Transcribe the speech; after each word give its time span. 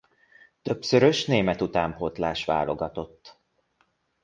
Többszörös 0.61 1.25
német 1.25 1.57
utánpótlás-válogatott. 1.61 3.39